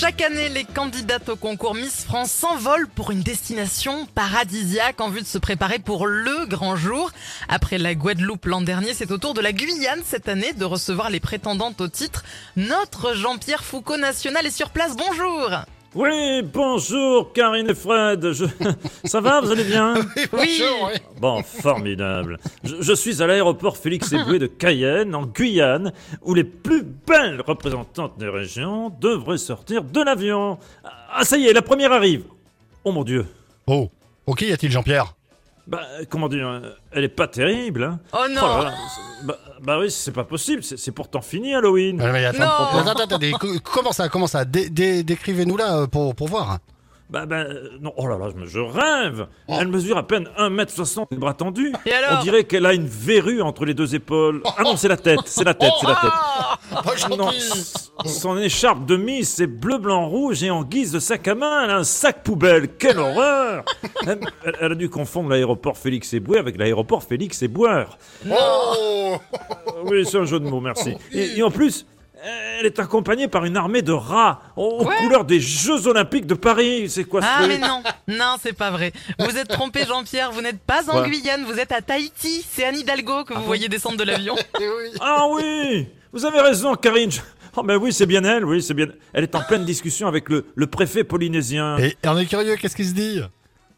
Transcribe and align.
Chaque 0.00 0.22
année, 0.22 0.48
les 0.48 0.64
candidates 0.64 1.28
au 1.28 1.36
concours 1.36 1.74
Miss 1.74 2.04
France 2.04 2.32
s'envolent 2.32 2.88
pour 2.88 3.10
une 3.10 3.20
destination 3.20 4.06
paradisiaque 4.06 4.98
en 4.98 5.10
vue 5.10 5.20
de 5.20 5.26
se 5.26 5.36
préparer 5.36 5.78
pour 5.78 6.06
le 6.06 6.46
grand 6.46 6.74
jour. 6.74 7.12
Après 7.50 7.76
la 7.76 7.94
Guadeloupe 7.94 8.46
l'an 8.46 8.62
dernier, 8.62 8.94
c'est 8.94 9.10
au 9.10 9.18
tour 9.18 9.34
de 9.34 9.42
la 9.42 9.52
Guyane 9.52 10.00
cette 10.02 10.30
année 10.30 10.54
de 10.54 10.64
recevoir 10.64 11.10
les 11.10 11.20
prétendantes 11.20 11.82
au 11.82 11.88
titre. 11.88 12.24
Notre 12.56 13.12
Jean-Pierre 13.12 13.62
Foucault 13.62 13.98
national 13.98 14.46
est 14.46 14.56
sur 14.56 14.70
place. 14.70 14.96
Bonjour 14.96 15.50
Oui, 15.94 16.42
bonjour 16.42 17.32
Karine 17.32 17.68
et 17.68 17.74
Fred. 17.74 18.30
Je- 18.32 18.44
Ça 19.04 19.20
va, 19.20 19.40
vous 19.40 19.50
allez 19.50 19.64
bien 19.64 19.94
Oui 20.32 20.62
Bon, 21.20 21.42
formidable. 21.42 22.38
Je, 22.62 22.76
je 22.80 22.92
suis 22.92 23.20
à 23.22 23.26
l'aéroport 23.26 23.76
Félix 23.76 24.12
Éboué 24.12 24.38
de 24.38 24.46
Cayenne, 24.46 25.14
en 25.16 25.26
Guyane, 25.26 25.92
où 26.22 26.34
les 26.34 26.44
plus 26.44 26.82
belles 26.84 27.40
représentantes 27.44 28.16
des 28.18 28.28
régions 28.28 28.90
devraient 29.00 29.36
sortir 29.38 29.82
de 29.82 30.00
l'avion. 30.00 30.58
Ah, 31.12 31.24
ça 31.24 31.36
y 31.36 31.46
est, 31.46 31.52
la 31.52 31.62
première 31.62 31.92
arrive. 31.92 32.22
Oh 32.84 32.92
mon 32.92 33.02
Dieu. 33.02 33.26
Oh, 33.66 33.90
ok, 34.26 34.42
y 34.42 34.52
a-t-il 34.52 34.70
Jean-Pierre? 34.70 35.14
Bah, 35.66 35.82
comment 36.08 36.28
dire, 36.28 36.48
euh, 36.48 36.60
elle 36.92 37.04
est 37.04 37.08
pas 37.08 37.28
terrible, 37.28 37.84
hein 37.84 38.00
Oh 38.12 38.24
non 38.30 38.40
Oh 38.42 38.58
là 38.58 38.64
là, 38.64 38.74
c'est- 39.20 39.26
bah, 39.26 39.38
bah 39.62 39.78
oui, 39.78 39.90
c'est 39.90 40.10
pas 40.12 40.24
possible, 40.24 40.62
c'est 40.64 40.90
pourtant 40.92 41.20
fini 41.20 41.54
Halloween. 41.54 41.96
Mais 42.12 42.24
attends, 42.24 42.38
Non. 42.40 42.90
attends, 42.90 43.04
attends, 43.16 43.18
comment 43.62 43.92
ça, 43.92 44.08
comment 44.08 44.26
ça? 44.26 44.44
Dé- 44.44 44.68
dé- 44.70 45.02
Décrivez-nous 45.04 45.56
là 45.56 45.76
euh, 45.76 45.86
pour, 45.86 46.14
pour 46.14 46.28
voir. 46.28 46.58
Bah, 47.10 47.26
bah, 47.26 47.38
euh, 47.38 47.70
non, 47.80 47.92
oh 47.96 48.06
là 48.06 48.16
là, 48.18 48.28
je, 48.44 48.60
rêve 48.60 49.26
Elle 49.48 49.66
mesure 49.66 49.98
à 49.98 50.06
peine 50.06 50.28
1m60 50.38 51.06
les 51.10 51.16
bras 51.16 51.34
tendus. 51.34 51.72
Et 51.84 51.92
alors 51.92 52.20
On 52.20 52.22
dirait 52.22 52.44
qu'elle 52.44 52.66
a 52.66 52.72
une 52.72 52.86
verrue 52.86 53.42
entre 53.42 53.64
les 53.64 53.74
deux 53.74 53.96
épaules. 53.96 54.42
Ah 54.56 54.62
non, 54.62 54.76
c'est 54.76 54.86
la 54.86 54.96
tête, 54.96 55.20
c'est 55.26 55.42
la 55.42 55.54
tête, 55.54 55.72
c'est 55.80 55.86
la 55.88 55.96
tête. 55.96 56.10
Oh, 57.10 57.16
Non, 57.16 57.30
son 58.06 58.38
écharpe 58.38 58.86
de 58.86 58.96
Miss, 58.96 59.28
c'est 59.34 59.48
bleu, 59.48 59.78
blanc, 59.78 60.06
rouge 60.08 60.44
et 60.44 60.50
en 60.50 60.62
guise 60.62 60.92
de 60.92 61.00
sac 61.00 61.26
à 61.26 61.34
main, 61.34 61.64
elle 61.64 61.70
a 61.70 61.76
un 61.78 61.84
sac 61.84 62.22
poubelle. 62.22 62.68
Quelle 62.78 62.98
horreur 63.00 63.64
elle, 64.06 64.20
elle- 64.44 64.56
elle 64.60 64.72
a 64.72 64.74
dû 64.76 64.88
confondre 64.88 65.30
l'aéroport 65.30 65.76
Félix 65.76 66.12
Éboué 66.14 66.38
avec 66.38 66.56
l'aéroport 66.58 67.02
Félix 67.02 67.42
Éboueur. 67.42 67.98
Oh 68.30 69.16
Oui, 69.84 70.06
c'est 70.06 70.18
un 70.18 70.24
jeu 70.24 70.38
de 70.38 70.48
mots, 70.48 70.60
merci. 70.60 70.94
Et, 71.12 71.38
et 71.38 71.42
en 71.42 71.50
plus, 71.50 71.86
elle 72.60 72.66
est 72.66 72.78
accompagnée 72.78 73.26
par 73.28 73.44
une 73.46 73.56
armée 73.56 73.82
de 73.82 73.92
rats 73.92 74.42
aux 74.56 74.84
Ouais. 74.84 74.96
couleurs 74.98 75.24
des 75.24 75.40
Jeux 75.40 75.86
Olympiques 75.86 76.26
de 76.26 76.34
Paris. 76.34 76.88
C'est 76.90 77.04
quoi 77.04 77.22
ce 77.22 77.26
Ah 77.28 77.46
mais 77.48 77.58
non, 77.58 77.82
non 78.08 78.36
c'est 78.42 78.52
pas 78.52 78.70
vrai. 78.70 78.92
Vous 79.18 79.36
êtes 79.36 79.48
trompé 79.48 79.84
Jean-Pierre, 79.86 80.30
vous 80.32 80.42
n'êtes 80.42 80.60
pas 80.60 80.88
en 80.90 81.00
Ouais. 81.02 81.08
Guyane, 81.10 81.44
vous 81.44 81.58
êtes 81.58 81.72
à 81.72 81.80
Tahiti. 81.80 82.44
C'est 82.48 82.64
Anne 82.64 82.76
Hidalgo 82.78 83.24
que 83.24 83.34
vous 83.34 83.44
voyez 83.44 83.68
descendre 83.68 83.96
de 83.96 84.04
l'avion. 84.04 84.36
Ah 85.00 85.26
oui 85.30 85.86
Vous 86.12 86.24
avez 86.26 86.40
raison, 86.40 86.74
Karine. 86.74 87.10
Oh 87.56 87.62
ben 87.62 87.76
oui, 87.76 87.92
c'est 87.92 88.06
bien 88.06 88.22
elle, 88.24 88.44
oui, 88.44 88.62
c'est 88.62 88.74
bien. 88.74 88.86
Elle 89.12 89.24
est 89.24 89.34
en 89.34 89.40
pleine 89.42 89.64
discussion 89.64 90.06
avec 90.06 90.28
le, 90.28 90.46
le 90.54 90.66
préfet 90.68 91.02
polynésien. 91.02 91.78
Et 91.78 91.96
on 92.04 92.16
est 92.18 92.26
curieux, 92.26 92.54
qu'est-ce 92.56 92.76
qu'il 92.76 92.86
se 92.86 92.92
dit? 92.94 93.20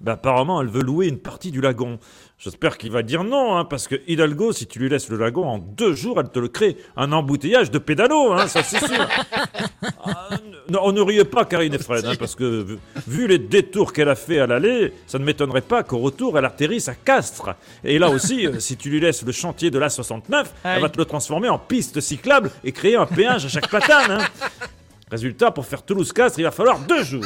Ben 0.00 0.12
apparemment, 0.12 0.60
elle 0.60 0.68
veut 0.68 0.82
louer 0.82 1.06
une 1.08 1.18
partie 1.18 1.50
du 1.50 1.60
lagon. 1.62 1.98
J'espère 2.38 2.76
qu'il 2.76 2.92
va 2.92 3.02
dire 3.02 3.24
non, 3.24 3.56
hein, 3.56 3.64
parce 3.64 3.88
que 3.88 3.94
Hidalgo, 4.06 4.52
si 4.52 4.66
tu 4.66 4.78
lui 4.78 4.90
laisses 4.90 5.08
le 5.08 5.16
lagon 5.16 5.46
en 5.48 5.56
deux 5.58 5.94
jours, 5.94 6.20
elle 6.20 6.28
te 6.28 6.38
le 6.38 6.48
crée 6.48 6.76
un 6.96 7.12
embouteillage 7.12 7.70
de 7.70 7.78
pédalo, 7.78 8.32
hein, 8.34 8.46
ça 8.46 8.62
c'est 8.62 8.78
sûr. 8.86 9.08
Ah, 10.08 10.30
non, 10.70 10.80
on 10.84 10.92
ne 10.92 11.00
riez 11.00 11.24
pas, 11.24 11.44
Karine 11.44 11.74
et 11.74 11.78
Fred, 11.78 12.04
hein, 12.04 12.12
parce 12.18 12.34
que 12.36 12.62
vu, 12.62 12.78
vu 13.08 13.26
les 13.26 13.38
détours 13.38 13.92
qu'elle 13.92 14.08
a 14.08 14.14
fait 14.14 14.38
à 14.38 14.46
l'aller, 14.46 14.92
ça 15.06 15.18
ne 15.18 15.24
m'étonnerait 15.24 15.60
pas 15.62 15.82
qu'au 15.82 15.98
retour, 15.98 16.38
elle 16.38 16.44
atterrisse 16.44 16.88
à 16.88 16.94
Castres. 16.94 17.50
Et 17.82 17.98
là 17.98 18.08
aussi, 18.10 18.46
euh, 18.46 18.60
si 18.60 18.76
tu 18.76 18.88
lui 18.90 19.00
laisses 19.00 19.24
le 19.24 19.32
chantier 19.32 19.70
de 19.70 19.78
l'A69, 19.80 20.22
elle 20.64 20.70
Aïe. 20.70 20.80
va 20.82 20.88
te 20.88 20.98
le 20.98 21.04
transformer 21.04 21.48
en 21.48 21.58
piste 21.58 22.00
cyclable 22.00 22.50
et 22.62 22.70
créer 22.72 22.96
un 22.96 23.06
péage 23.06 23.46
à 23.46 23.48
chaque 23.48 23.68
platane. 23.68 24.10
hein. 24.20 24.26
Résultat, 25.10 25.50
pour 25.50 25.66
faire 25.66 25.82
Toulouse-Castres, 25.82 26.38
il 26.38 26.44
va 26.44 26.50
falloir 26.52 26.78
deux 26.80 27.02
jours. 27.02 27.24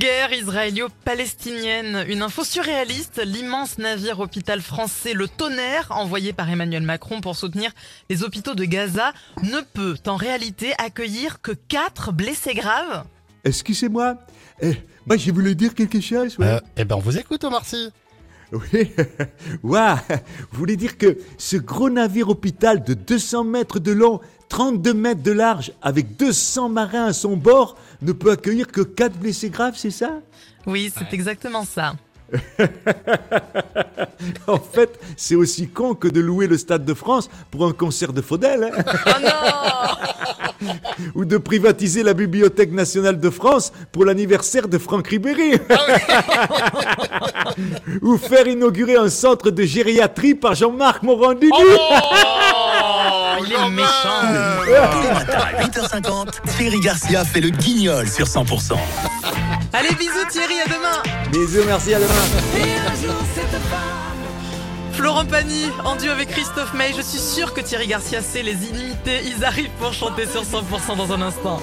Guerre 0.00 0.32
israélo-palestinienne. 0.32 2.06
Une 2.08 2.22
info 2.22 2.42
surréaliste. 2.42 3.20
L'immense 3.22 3.76
navire 3.76 4.18
hôpital 4.20 4.62
français 4.62 5.12
Le 5.12 5.28
Tonnerre, 5.28 5.88
envoyé 5.90 6.32
par 6.32 6.48
Emmanuel 6.48 6.82
Macron 6.82 7.20
pour 7.20 7.36
soutenir 7.36 7.70
les 8.08 8.22
hôpitaux 8.22 8.54
de 8.54 8.64
Gaza, 8.64 9.12
ne 9.42 9.60
peut 9.74 9.96
en 10.06 10.16
réalité 10.16 10.72
accueillir 10.78 11.42
que 11.42 11.52
4 11.52 12.12
blessés 12.12 12.54
graves. 12.54 13.04
Excusez-moi, 13.44 14.16
eh, 14.62 14.72
moi 15.04 15.18
je 15.18 15.30
voulais 15.32 15.54
dire 15.54 15.74
quelque 15.74 16.00
chose. 16.00 16.38
Ouais. 16.38 16.46
euh, 16.46 16.60
Eh 16.78 16.84
ben, 16.86 16.96
on 16.96 17.00
vous 17.00 17.18
écoute, 17.18 17.44
Omar 17.44 17.66
Sy. 17.66 17.90
Oui, 18.52 18.90
Ouah, 19.62 20.02
vous 20.50 20.58
voulez 20.58 20.76
dire 20.76 20.96
que 20.96 21.18
ce 21.36 21.58
gros 21.58 21.90
navire 21.90 22.30
hôpital 22.30 22.82
de 22.82 22.94
200 22.94 23.44
mètres 23.44 23.78
de 23.78 23.92
long, 23.92 24.18
32 24.50 24.92
mètres 24.92 25.22
de 25.22 25.32
large, 25.32 25.72
avec 25.80 26.16
200 26.16 26.68
marins 26.68 27.06
à 27.06 27.12
son 27.14 27.36
bord, 27.36 27.76
ne 28.02 28.12
peut 28.12 28.32
accueillir 28.32 28.66
que 28.66 28.82
4 28.82 29.16
blessés 29.16 29.48
graves, 29.48 29.76
c'est 29.76 29.90
ça? 29.90 30.20
Oui, 30.66 30.92
c'est 30.94 31.14
exactement 31.14 31.64
ça. 31.64 31.94
En 34.46 34.58
fait, 34.58 35.00
c'est 35.16 35.34
aussi 35.34 35.68
con 35.68 35.94
que 35.94 36.06
de 36.06 36.20
louer 36.20 36.46
le 36.46 36.58
Stade 36.58 36.84
de 36.84 36.94
France 36.94 37.30
pour 37.50 37.66
un 37.66 37.72
concert 37.72 38.12
de 38.12 38.20
Faudel, 38.20 38.64
hein, 38.64 38.84
Oh 39.06 39.10
non 39.22 39.30
ou 41.14 41.24
de 41.24 41.38
privatiser 41.38 42.02
la 42.02 42.12
Bibliothèque 42.12 42.72
nationale 42.72 43.18
de 43.18 43.30
France 43.30 43.72
pour 43.92 44.04
l'anniversaire 44.04 44.68
de 44.68 44.76
Franck 44.78 45.08
Ribéry, 45.08 45.52
ou 48.02 48.18
faire 48.18 48.46
inaugurer 48.46 48.96
un 48.96 49.08
centre 49.08 49.50
de 49.50 49.62
gériatrie 49.62 50.34
par 50.34 50.54
Jean-Marc 50.54 51.02
Morandini. 51.02 51.50
Oh, 51.52 52.69
méchant. 53.70 54.20
Tous 54.64 55.02
les 55.02 55.12
matins 55.12 55.46
à 55.58 55.62
8h50, 55.64 56.28
Thierry 56.56 56.80
Garcia 56.80 57.24
fait 57.24 57.40
le 57.40 57.50
guignol 57.50 58.08
sur 58.08 58.26
100%. 58.26 58.76
Allez, 59.72 59.94
bisous 59.94 60.26
Thierry, 60.30 60.60
à 60.60 60.68
demain 60.68 61.02
Bisous, 61.32 61.64
merci, 61.66 61.94
à 61.94 61.98
demain. 61.98 62.14
Florent 64.92 65.24
Pagny, 65.24 65.66
en 65.84 65.96
duo 65.96 66.10
avec 66.10 66.28
Christophe 66.28 66.74
May, 66.74 66.92
je 66.96 67.00
suis 67.02 67.18
sûr 67.18 67.54
que 67.54 67.60
Thierry 67.60 67.86
Garcia 67.86 68.20
sait 68.20 68.42
les 68.42 68.66
inimités. 68.66 69.20
Ils 69.24 69.44
arrivent 69.44 69.70
pour 69.80 69.92
chanter 69.92 70.26
sur 70.26 70.42
100% 70.42 70.96
dans 70.96 71.12
un 71.12 71.22
instant. 71.22 71.60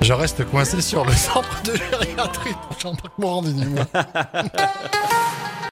Je 0.00 0.12
reste 0.12 0.44
coincé 0.44 0.80
sur 0.80 1.04
le 1.04 1.12
centre 1.12 1.62
de 1.64 1.74
gériatrie 1.74 2.54
pour 2.68 2.78
Jean-Marc 2.78 3.18
Morandini, 3.18 3.64
moi. 3.66 3.84